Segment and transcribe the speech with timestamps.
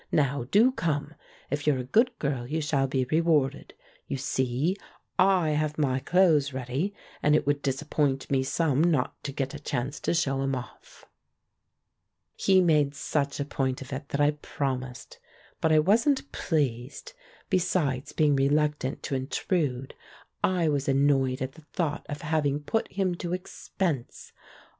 [0.11, 1.13] Now, do come!
[1.51, 3.75] If you're a good girl 3^ou shall be rewarded.
[4.07, 4.75] You see
[5.19, 9.59] I have my clothes ready, and it would disappoint me some not to get a
[9.59, 11.05] chance to show 'em off."
[12.35, 15.19] He made such a point of it that I promised.
[15.61, 17.13] But I wasn't pleased.
[17.51, 19.93] Besides being reluctant to intrude,
[20.43, 24.31] I was annoyed at the thought of having put him to expense.